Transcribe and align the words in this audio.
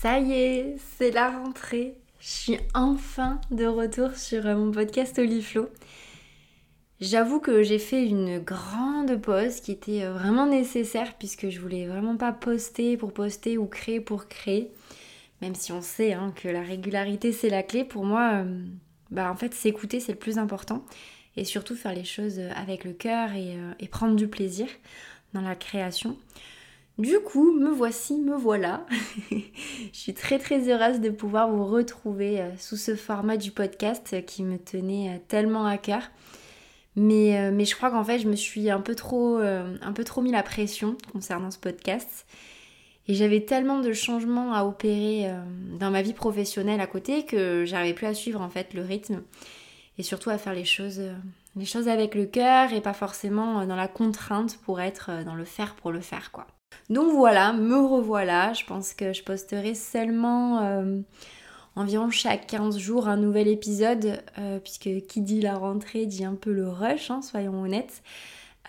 Ça 0.00 0.20
y 0.20 0.32
est, 0.32 0.76
c'est 0.96 1.10
la 1.10 1.28
rentrée. 1.28 1.96
Je 2.20 2.28
suis 2.28 2.58
enfin 2.72 3.40
de 3.50 3.66
retour 3.66 4.14
sur 4.14 4.44
mon 4.44 4.70
podcast 4.70 5.18
Oliflow. 5.18 5.68
J'avoue 7.00 7.40
que 7.40 7.64
j'ai 7.64 7.80
fait 7.80 8.06
une 8.06 8.38
grande 8.38 9.20
pause 9.20 9.60
qui 9.60 9.72
était 9.72 10.04
euh, 10.04 10.12
vraiment 10.12 10.46
nécessaire 10.46 11.14
puisque 11.18 11.48
je 11.48 11.58
voulais 11.58 11.88
vraiment 11.88 12.16
pas 12.16 12.30
poster 12.30 12.96
pour 12.96 13.12
poster 13.12 13.58
ou 13.58 13.66
créer 13.66 14.00
pour 14.00 14.28
créer. 14.28 14.70
Même 15.42 15.56
si 15.56 15.72
on 15.72 15.82
sait 15.82 16.12
hein, 16.12 16.32
que 16.36 16.46
la 16.46 16.62
régularité 16.62 17.32
c'est 17.32 17.50
la 17.50 17.64
clé, 17.64 17.82
pour 17.82 18.04
moi, 18.04 18.34
euh, 18.34 18.64
bah 19.10 19.32
en 19.32 19.36
fait 19.36 19.52
s'écouter 19.52 19.98
c'est 19.98 20.12
le 20.12 20.18
plus 20.18 20.38
important 20.38 20.84
et 21.36 21.42
surtout 21.42 21.74
faire 21.74 21.92
les 21.92 22.04
choses 22.04 22.38
avec 22.54 22.84
le 22.84 22.92
cœur 22.92 23.30
euh, 23.34 23.72
et 23.80 23.88
prendre 23.88 24.14
du 24.14 24.28
plaisir 24.28 24.68
dans 25.34 25.42
la 25.42 25.56
création. 25.56 26.16
Du 26.98 27.20
coup, 27.20 27.52
me 27.52 27.70
voici, 27.70 28.18
me 28.18 28.36
voilà. 28.36 28.84
je 29.30 29.38
suis 29.92 30.14
très 30.14 30.38
très 30.38 30.68
heureuse 30.68 31.00
de 31.00 31.10
pouvoir 31.10 31.48
vous 31.48 31.64
retrouver 31.64 32.42
sous 32.58 32.76
ce 32.76 32.96
format 32.96 33.36
du 33.36 33.52
podcast 33.52 34.24
qui 34.26 34.42
me 34.42 34.58
tenait 34.58 35.22
tellement 35.28 35.64
à 35.64 35.78
cœur. 35.78 36.02
Euh, 36.98 37.50
mais, 37.52 37.64
je 37.64 37.74
crois 37.76 37.90
qu'en 37.90 38.04
fait, 38.04 38.18
je 38.18 38.28
me 38.28 38.36
suis 38.36 38.70
un 38.70 38.80
peu, 38.80 38.94
trop, 38.94 39.38
euh, 39.38 39.76
un 39.82 40.22
mis 40.22 40.32
la 40.32 40.42
pression 40.42 40.96
concernant 41.12 41.50
ce 41.50 41.58
podcast. 41.58 42.26
Et 43.06 43.14
j'avais 43.14 43.40
tellement 43.40 43.80
de 43.80 43.92
changements 43.92 44.52
à 44.52 44.64
opérer 44.64 45.30
euh, 45.30 45.40
dans 45.78 45.90
ma 45.90 46.02
vie 46.02 46.12
professionnelle 46.12 46.80
à 46.80 46.86
côté 46.86 47.24
que 47.24 47.64
j'arrivais 47.64 47.94
plus 47.94 48.06
à 48.06 48.14
suivre 48.14 48.42
en 48.42 48.50
fait 48.50 48.74
le 48.74 48.82
rythme. 48.82 49.22
Et 49.96 50.02
surtout 50.02 50.30
à 50.30 50.38
faire 50.38 50.52
les 50.52 50.66
choses, 50.66 51.02
les 51.56 51.64
choses 51.64 51.88
avec 51.88 52.14
le 52.14 52.26
cœur 52.26 52.72
et 52.72 52.80
pas 52.80 52.92
forcément 52.92 53.66
dans 53.66 53.74
la 53.74 53.88
contrainte 53.88 54.56
pour 54.58 54.80
être 54.80 55.24
dans 55.24 55.34
le 55.34 55.44
faire 55.44 55.74
pour 55.74 55.90
le 55.90 56.00
faire 56.00 56.30
quoi. 56.30 56.46
Donc 56.90 57.12
voilà, 57.12 57.52
me 57.52 57.76
revoilà. 57.76 58.52
Je 58.54 58.64
pense 58.64 58.94
que 58.94 59.12
je 59.12 59.22
posterai 59.22 59.74
seulement 59.74 60.60
environ 61.78 62.10
chaque 62.10 62.46
15 62.46 62.76
jours 62.78 63.08
un 63.08 63.16
nouvel 63.16 63.48
épisode, 63.48 64.20
euh, 64.38 64.58
puisque 64.58 65.06
qui 65.06 65.20
dit 65.20 65.40
la 65.40 65.56
rentrée 65.56 66.06
dit 66.06 66.24
un 66.24 66.34
peu 66.34 66.52
le 66.52 66.68
rush, 66.68 67.10
hein, 67.10 67.22
soyons 67.22 67.62
honnêtes, 67.62 68.02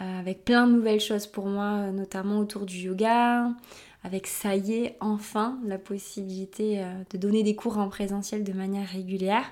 euh, 0.01 0.19
avec 0.19 0.45
plein 0.45 0.67
de 0.67 0.73
nouvelles 0.73 0.99
choses 0.99 1.27
pour 1.27 1.47
moi, 1.47 1.91
notamment 1.91 2.39
autour 2.39 2.65
du 2.65 2.77
yoga, 2.77 3.51
avec 4.03 4.27
ça 4.27 4.55
y 4.55 4.73
est, 4.73 4.97
enfin, 4.99 5.59
la 5.65 5.77
possibilité 5.77 6.83
euh, 6.83 6.93
de 7.11 7.17
donner 7.17 7.43
des 7.43 7.55
cours 7.55 7.79
en 7.79 7.89
présentiel 7.89 8.43
de 8.43 8.53
manière 8.53 8.87
régulière. 8.87 9.45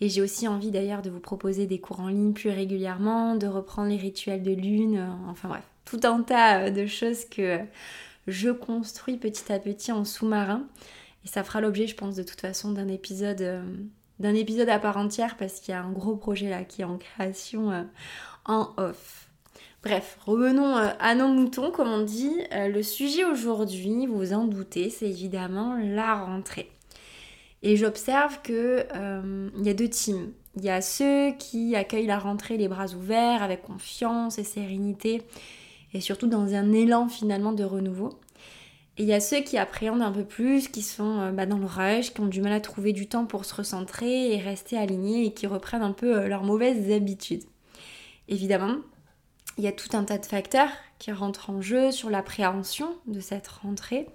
Et 0.00 0.08
j'ai 0.08 0.22
aussi 0.22 0.48
envie 0.48 0.70
d'ailleurs 0.70 1.02
de 1.02 1.10
vous 1.10 1.20
proposer 1.20 1.66
des 1.66 1.78
cours 1.78 2.00
en 2.00 2.08
ligne 2.08 2.32
plus 2.32 2.50
régulièrement, 2.50 3.36
de 3.36 3.46
reprendre 3.46 3.88
les 3.88 3.96
rituels 3.96 4.42
de 4.42 4.50
lune, 4.50 5.04
enfin 5.28 5.48
bref, 5.48 5.62
tout 5.84 6.00
un 6.04 6.22
tas 6.22 6.70
de 6.70 6.86
choses 6.86 7.24
que 7.24 7.60
je 8.26 8.50
construis 8.50 9.16
petit 9.16 9.52
à 9.52 9.58
petit 9.58 9.92
en 9.92 10.04
sous-marin. 10.04 10.66
Et 11.24 11.28
ça 11.28 11.44
fera 11.44 11.60
l'objet, 11.60 11.86
je 11.86 11.94
pense, 11.94 12.16
de 12.16 12.22
toute 12.22 12.40
façon 12.40 12.72
d'un 12.72 12.88
épisode, 12.88 13.40
euh, 13.42 13.62
d'un 14.18 14.34
épisode 14.34 14.68
à 14.68 14.78
part 14.78 14.96
entière 14.96 15.36
parce 15.36 15.60
qu'il 15.60 15.72
y 15.72 15.76
a 15.76 15.82
un 15.82 15.92
gros 15.92 16.16
projet 16.16 16.50
là 16.50 16.64
qui 16.64 16.82
est 16.82 16.86
en 16.86 16.98
création 16.98 17.70
euh, 17.70 17.82
en 18.44 18.72
off. 18.76 19.28
Bref, 19.82 20.18
revenons 20.24 20.76
euh, 20.76 20.88
à 21.00 21.14
nos 21.14 21.28
moutons, 21.28 21.70
comme 21.70 21.88
on 21.88 22.02
dit. 22.02 22.34
le 22.52 22.82
sujet 22.82 23.24
aujourd'hui, 23.24 24.06
vous 24.06 24.16
vous 24.16 24.32
en 24.32 24.44
doutez, 24.44 24.90
c'est 24.90 25.08
évidemment 25.08 25.76
la 25.76 26.14
rentrée. 26.14 26.70
Et 27.64 27.76
j'observe 27.76 28.40
que 28.42 28.84
il 29.56 29.64
y 29.64 29.70
a 29.70 29.74
deux 29.74 29.88
teams. 29.88 30.32
Il 30.56 30.64
y 30.64 30.68
a 30.70 30.80
ceux 30.80 31.32
qui 31.38 31.76
accueillent 31.76 32.06
la 32.06 32.18
rentrée 32.18 32.56
les 32.56 32.66
bras 32.68 32.88
ouverts, 32.88 33.42
avec 33.42 33.62
confiance 33.62 34.38
et 34.38 34.44
sérénité, 34.44 35.22
et 35.94 36.00
surtout 36.00 36.26
dans 36.26 36.54
un 36.54 36.72
élan 36.72 37.08
finalement 37.08 37.52
de 37.52 37.64
renouveau. 37.64 38.10
Et 38.98 39.04
il 39.04 39.08
y 39.08 39.14
a 39.14 39.20
ceux 39.20 39.40
qui 39.40 39.56
appréhendent 39.56 40.02
un 40.02 40.12
peu 40.12 40.24
plus, 40.24 40.68
qui 40.68 40.82
sont 40.82 41.20
euh, 41.20 41.30
bah, 41.30 41.46
dans 41.46 41.58
le 41.58 41.66
rush, 41.66 42.12
qui 42.12 42.20
ont 42.20 42.26
du 42.26 42.42
mal 42.42 42.52
à 42.52 42.60
trouver 42.60 42.92
du 42.92 43.06
temps 43.06 43.24
pour 43.24 43.44
se 43.44 43.54
recentrer 43.54 44.34
et 44.34 44.38
rester 44.38 44.76
alignés 44.76 45.26
et 45.26 45.32
qui 45.32 45.46
reprennent 45.46 45.82
un 45.82 45.92
peu 45.92 46.18
euh, 46.18 46.28
leurs 46.28 46.44
mauvaises 46.44 46.92
habitudes. 46.92 47.44
Évidemment, 48.28 48.76
il 49.56 49.64
y 49.64 49.68
a 49.68 49.72
tout 49.72 49.96
un 49.96 50.04
tas 50.04 50.18
de 50.18 50.26
facteurs 50.26 50.70
qui 50.98 51.10
rentrent 51.10 51.50
en 51.50 51.62
jeu 51.62 51.90
sur 51.90 52.10
l'appréhension 52.10 52.94
de 53.06 53.20
cette 53.20 53.48
rentrée. 53.48 54.06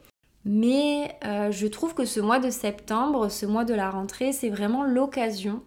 Mais 0.45 1.15
euh, 1.25 1.51
je 1.51 1.67
trouve 1.67 1.93
que 1.93 2.05
ce 2.05 2.19
mois 2.19 2.39
de 2.39 2.49
septembre, 2.49 3.29
ce 3.29 3.45
mois 3.45 3.65
de 3.65 3.73
la 3.73 3.89
rentrée, 3.89 4.31
c'est 4.31 4.49
vraiment 4.49 4.83
l'occasion 4.83 5.61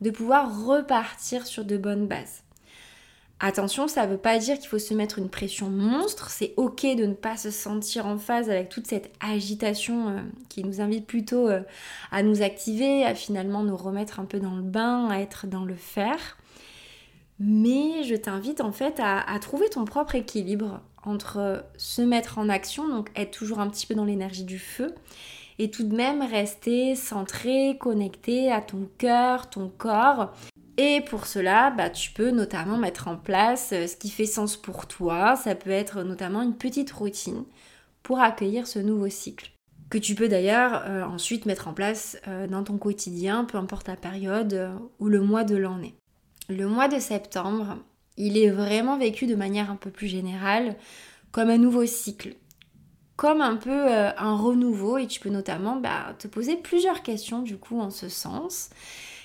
de 0.00 0.10
pouvoir 0.10 0.66
repartir 0.66 1.46
sur 1.46 1.64
de 1.64 1.76
bonnes 1.76 2.06
bases. 2.06 2.42
Attention, 3.42 3.88
ça 3.88 4.06
ne 4.06 4.12
veut 4.12 4.18
pas 4.18 4.38
dire 4.38 4.58
qu'il 4.58 4.68
faut 4.68 4.78
se 4.78 4.92
mettre 4.92 5.18
une 5.18 5.30
pression 5.30 5.70
monstre. 5.70 6.28
C'est 6.28 6.52
ok 6.58 6.82
de 6.82 7.06
ne 7.06 7.14
pas 7.14 7.38
se 7.38 7.50
sentir 7.50 8.06
en 8.06 8.18
phase 8.18 8.50
avec 8.50 8.68
toute 8.68 8.86
cette 8.86 9.10
agitation 9.18 10.10
euh, 10.10 10.20
qui 10.50 10.62
nous 10.62 10.82
invite 10.82 11.06
plutôt 11.06 11.48
euh, 11.48 11.62
à 12.12 12.22
nous 12.22 12.42
activer, 12.42 13.02
à 13.06 13.14
finalement 13.14 13.62
nous 13.62 13.78
remettre 13.78 14.20
un 14.20 14.26
peu 14.26 14.40
dans 14.40 14.54
le 14.54 14.62
bain, 14.62 15.08
à 15.08 15.20
être 15.20 15.46
dans 15.46 15.64
le 15.64 15.74
faire. 15.74 16.36
Mais 17.38 18.02
je 18.02 18.14
t'invite 18.14 18.60
en 18.60 18.72
fait 18.72 19.00
à, 19.00 19.18
à, 19.20 19.38
trouver 19.38 19.70
ton 19.70 19.86
propre 19.86 20.16
équilibre 20.16 20.82
entre 21.02 21.64
se 21.78 22.02
mettre 22.02 22.36
en 22.36 22.50
action, 22.50 22.88
donc 22.88 23.10
être 23.16 23.30
toujours 23.30 23.60
un 23.60 23.70
petit 23.70 23.86
peu 23.86 23.94
dans 23.94 24.04
l'énergie 24.04 24.44
du 24.44 24.58
feu, 24.58 24.94
et 25.58 25.70
tout 25.70 25.84
de 25.84 25.96
même 25.96 26.20
rester 26.20 26.94
centré, 26.94 27.78
connecté 27.80 28.52
à 28.52 28.60
ton 28.60 28.86
cœur, 28.98 29.48
ton 29.48 29.72
corps, 29.78 30.34
et 30.82 31.02
pour 31.02 31.26
cela, 31.26 31.70
bah, 31.70 31.90
tu 31.90 32.10
peux 32.10 32.30
notamment 32.30 32.78
mettre 32.78 33.06
en 33.06 33.16
place 33.16 33.72
euh, 33.74 33.86
ce 33.86 33.96
qui 33.96 34.08
fait 34.08 34.24
sens 34.24 34.56
pour 34.56 34.86
toi. 34.86 35.36
Ça 35.36 35.54
peut 35.54 35.68
être 35.68 36.02
notamment 36.04 36.40
une 36.40 36.56
petite 36.56 36.90
routine 36.90 37.44
pour 38.02 38.20
accueillir 38.20 38.66
ce 38.66 38.78
nouveau 38.78 39.10
cycle. 39.10 39.50
Que 39.90 39.98
tu 39.98 40.14
peux 40.14 40.26
d'ailleurs 40.26 40.84
euh, 40.86 41.02
ensuite 41.04 41.44
mettre 41.44 41.68
en 41.68 41.74
place 41.74 42.16
euh, 42.28 42.46
dans 42.46 42.64
ton 42.64 42.78
quotidien, 42.78 43.44
peu 43.44 43.58
importe 43.58 43.88
la 43.88 43.96
période 43.96 44.70
ou 45.00 45.08
le 45.08 45.20
mois 45.20 45.44
de 45.44 45.54
l'année. 45.54 45.96
Le 46.48 46.66
mois 46.66 46.88
de 46.88 46.98
septembre, 46.98 47.76
il 48.16 48.38
est 48.38 48.48
vraiment 48.48 48.96
vécu 48.96 49.26
de 49.26 49.34
manière 49.34 49.70
un 49.70 49.76
peu 49.76 49.90
plus 49.90 50.08
générale 50.08 50.76
comme 51.30 51.50
un 51.50 51.58
nouveau 51.58 51.84
cycle, 51.84 52.36
comme 53.16 53.42
un 53.42 53.56
peu 53.56 53.88
un 53.92 54.34
renouveau 54.34 54.96
et 54.96 55.06
tu 55.06 55.20
peux 55.20 55.28
notamment 55.28 55.76
bah, 55.76 56.14
te 56.18 56.26
poser 56.26 56.56
plusieurs 56.56 57.02
questions 57.02 57.42
du 57.42 57.58
coup 57.58 57.78
en 57.80 57.90
ce 57.90 58.08
sens. 58.08 58.70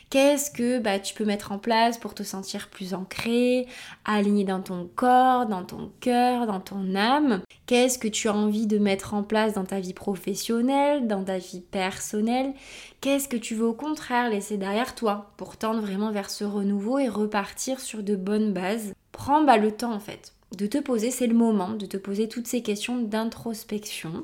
Qu'est-ce 0.09 0.51
que 0.51 0.79
bah, 0.79 0.99
tu 0.99 1.13
peux 1.13 1.25
mettre 1.25 1.51
en 1.51 1.57
place 1.57 1.97
pour 1.97 2.13
te 2.13 2.23
sentir 2.23 2.69
plus 2.69 2.93
ancré, 2.93 3.67
aligné 4.05 4.43
dans 4.43 4.61
ton 4.61 4.89
corps, 4.95 5.45
dans 5.45 5.63
ton 5.63 5.91
cœur, 5.99 6.47
dans 6.47 6.59
ton 6.59 6.95
âme? 6.95 7.41
Qu'est-ce 7.65 7.99
que 7.99 8.07
tu 8.07 8.27
as 8.27 8.33
envie 8.33 8.67
de 8.67 8.77
mettre 8.77 9.13
en 9.13 9.23
place 9.23 9.53
dans 9.53 9.65
ta 9.65 9.79
vie 9.79 9.93
professionnelle, 9.93 11.07
dans 11.07 11.23
ta 11.23 11.37
vie 11.37 11.61
personnelle? 11.61 12.53
Qu'est-ce 13.01 13.27
que 13.27 13.37
tu 13.37 13.55
veux 13.55 13.65
au 13.65 13.73
contraire 13.73 14.29
laisser 14.29 14.57
derrière 14.57 14.95
toi 14.95 15.31
pour 15.37 15.57
tendre 15.57 15.81
vraiment 15.81 16.11
vers 16.11 16.29
ce 16.29 16.43
renouveau 16.43 16.99
et 16.99 17.09
repartir 17.09 17.79
sur 17.79 18.03
de 18.03 18.15
bonnes 18.15 18.53
bases? 18.53 18.93
Prends 19.11 19.43
bah, 19.43 19.57
le 19.57 19.71
temps 19.71 19.93
en 19.93 19.99
fait 19.99 20.35
de 20.55 20.67
te 20.67 20.77
poser, 20.77 21.11
c'est 21.11 21.27
le 21.27 21.33
moment 21.33 21.71
de 21.71 21.85
te 21.85 21.97
poser 21.97 22.27
toutes 22.27 22.47
ces 22.47 22.61
questions 22.61 22.97
d'introspection 22.97 24.23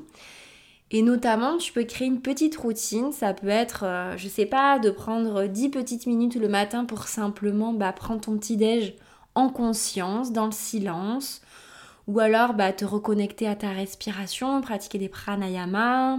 et 0.94 1.00
notamment, 1.00 1.56
tu 1.56 1.72
peux 1.72 1.84
créer 1.84 2.06
une 2.06 2.20
petite 2.20 2.54
routine. 2.56 3.12
Ça 3.12 3.32
peut 3.32 3.48
être, 3.48 3.84
euh, 3.84 4.14
je 4.18 4.28
sais 4.28 4.44
pas, 4.44 4.78
de 4.78 4.90
prendre 4.90 5.46
10 5.46 5.70
petites 5.70 6.06
minutes 6.06 6.36
le 6.36 6.48
matin 6.48 6.84
pour 6.84 7.04
simplement 7.04 7.72
bah, 7.72 7.92
prendre 7.94 8.20
ton 8.20 8.36
petit 8.36 8.58
déj 8.58 8.94
en 9.34 9.48
conscience, 9.48 10.32
dans 10.32 10.44
le 10.44 10.52
silence. 10.52 11.40
Ou 12.08 12.20
alors 12.20 12.52
bah, 12.52 12.72
te 12.72 12.84
reconnecter 12.84 13.48
à 13.48 13.56
ta 13.56 13.70
respiration, 13.70 14.60
pratiquer 14.60 14.98
des 14.98 15.08
pranayamas, 15.08 16.18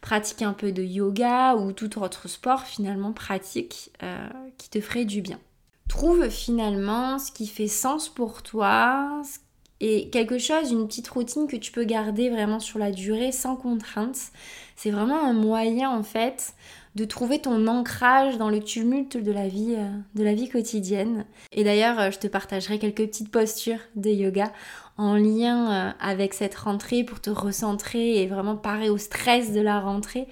pratiquer 0.00 0.46
un 0.46 0.54
peu 0.54 0.72
de 0.72 0.82
yoga 0.82 1.56
ou 1.56 1.72
tout 1.72 2.00
autre 2.02 2.26
sport 2.26 2.62
finalement 2.62 3.12
pratique 3.12 3.90
euh, 4.02 4.28
qui 4.56 4.70
te 4.70 4.80
ferait 4.80 5.04
du 5.04 5.20
bien. 5.20 5.38
Trouve 5.90 6.30
finalement 6.30 7.18
ce 7.18 7.30
qui 7.30 7.46
fait 7.46 7.68
sens 7.68 8.08
pour 8.08 8.42
toi, 8.42 9.20
et 9.86 10.08
quelque 10.08 10.38
chose, 10.38 10.72
une 10.72 10.86
petite 10.86 11.08
routine 11.08 11.46
que 11.46 11.56
tu 11.56 11.70
peux 11.70 11.84
garder 11.84 12.30
vraiment 12.30 12.58
sur 12.58 12.78
la 12.78 12.90
durée 12.90 13.32
sans 13.32 13.54
contrainte. 13.54 14.16
C'est 14.76 14.90
vraiment 14.90 15.22
un 15.22 15.34
moyen 15.34 15.90
en 15.90 16.02
fait 16.02 16.54
de 16.94 17.04
trouver 17.04 17.38
ton 17.38 17.66
ancrage 17.66 18.38
dans 18.38 18.48
le 18.48 18.60
tumulte 18.60 19.18
de 19.18 19.30
la 19.30 19.46
vie, 19.46 19.76
euh, 19.76 20.46
quotidienne. 20.50 21.26
Et 21.52 21.64
d'ailleurs, 21.64 22.00
euh, 22.00 22.10
je 22.10 22.18
te 22.18 22.26
partagerai 22.26 22.78
quelques 22.78 23.04
petites 23.04 23.30
postures 23.30 23.80
de 23.94 24.08
yoga 24.08 24.50
en 24.96 25.16
lien 25.16 25.70
euh, 25.70 25.92
avec 26.00 26.32
cette 26.32 26.54
rentrée 26.54 27.04
pour 27.04 27.20
te 27.20 27.28
recentrer 27.28 28.22
et 28.22 28.26
vraiment 28.26 28.56
parer 28.56 28.88
au 28.88 28.96
stress 28.96 29.52
de 29.52 29.60
la 29.60 29.80
rentrée, 29.80 30.26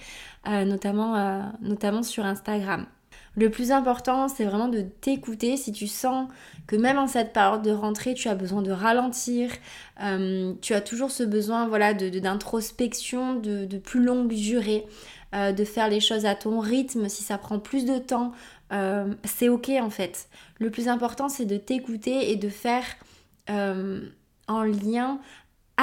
notamment 0.47 2.03
sur 2.03 2.25
Instagram. 2.25 2.87
Le 3.35 3.49
plus 3.51 3.73
important, 3.73 4.29
c'est 4.29 4.45
vraiment 4.45 4.69
de 4.69 4.83
t'écouter. 4.83 5.57
Si 5.57 5.73
tu 5.73 5.87
sens 5.87 6.29
que 6.67 6.77
même 6.77 6.99
en 6.99 7.07
cette 7.07 7.33
période 7.33 7.63
de 7.63 7.71
rentrée, 7.71 8.15
tu 8.15 8.29
as 8.29 8.35
besoin 8.35 8.63
de 8.63 8.71
ralentir, 8.71 9.51
tu 10.61 10.75
as 10.75 10.81
toujours 10.81 11.11
ce 11.11 11.23
besoin 11.23 11.67
voilà, 11.67 11.95
d'introspection 11.95 13.37
de, 13.37 13.65
de, 13.65 13.79
plus 13.79 14.03
longue 14.03 14.33
durée, 14.33 14.87
euh, 15.35 15.53
de 15.53 15.65
faire 15.65 15.89
les 15.89 16.01
choses 16.01 16.27
à 16.27 16.35
ton 16.35 16.61
rythme, 16.61 17.09
si 17.09 17.23
ça 17.23 17.39
prend 17.39 17.59
plus 17.59 17.87
de 17.87 17.97
temps, 17.97 18.33
euh, 18.73 19.15
c'est 19.25 19.49
ok 19.49 19.71
en 19.81 19.89
fait. 19.89 20.29
Le 20.59 20.71
plus 20.71 20.89
important 20.89 21.31
c'est 21.31 21.47
de 21.47 21.57
t'écouter 21.57 22.31
et 22.31 22.37
de 22.37 22.51
faire 22.51 22.85
euh, 23.49 24.03
en 24.47 24.63
lien 24.63 25.21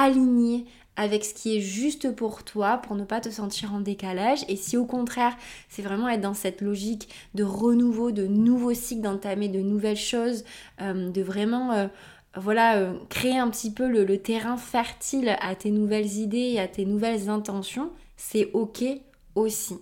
aligné 0.02 0.66
avec 0.96 1.24
ce 1.24 1.32
qui 1.32 1.56
est 1.56 1.60
juste 1.60 2.14
pour 2.14 2.44
toi 2.44 2.78
pour 2.78 2.94
ne 2.94 3.04
pas 3.04 3.20
te 3.20 3.30
sentir 3.30 3.72
en 3.72 3.80
décalage 3.80 4.44
et 4.48 4.56
si 4.56 4.76
au 4.76 4.84
contraire 4.84 5.36
c'est 5.68 5.82
vraiment 5.82 6.08
être 6.08 6.20
dans 6.20 6.34
cette 6.34 6.60
logique 6.60 7.08
de 7.34 7.44
renouveau, 7.44 8.10
de 8.10 8.26
nouveaux 8.26 8.74
cycles, 8.74 9.02
d'entamer 9.02 9.48
de 9.48 9.60
nouvelles 9.60 9.96
choses, 9.96 10.44
de 10.80 11.22
vraiment 11.22 11.88
voilà 12.36 12.92
créer 13.08 13.38
un 13.38 13.48
petit 13.48 13.72
peu 13.72 13.88
le, 13.88 14.18
terrain 14.18 14.56
fertile 14.56 15.36
à 15.40 15.54
tes 15.54 15.70
nouvelles 15.70 16.18
idées 16.18 16.52
et 16.54 16.60
à 16.60 16.68
tes 16.68 16.84
nouvelles 16.84 17.30
intentions, 17.30 17.90
c'est 18.16 18.50
ok 18.52 18.84
aussi. 19.34 19.78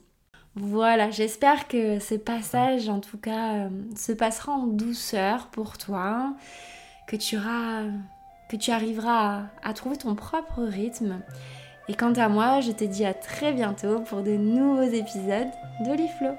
Voilà, 0.54 1.10
j'espère 1.10 1.68
que 1.68 2.00
ce 2.00 2.16
passage, 2.16 2.88
en 2.88 3.00
tout 3.00 3.18
cas, 3.18 3.54
euh, 3.54 3.68
se 3.96 4.10
passera 4.12 4.52
en 4.52 4.66
douceur 4.66 5.48
pour 5.48 5.78
toi, 5.78 6.34
que 7.06 7.14
tu, 7.14 7.36
auras, 7.36 7.84
que 8.48 8.56
tu 8.56 8.70
arriveras 8.70 9.42
à, 9.62 9.74
trouver 9.74 9.96
ton 9.96 10.14
propre 10.14 10.62
rythme. 10.62 11.20
Et 11.88 11.94
quant 11.94 12.12
à 12.14 12.28
moi, 12.28 12.60
je 12.60 12.72
te 12.72 12.84
dis 12.84 13.04
à 13.04 13.14
très 13.14 13.52
bientôt 13.52 14.00
pour 14.00 14.22
de 14.22 14.36
nouveaux 14.36 14.82
épisodes 14.82 15.48
d'Oliflo. 15.84 16.30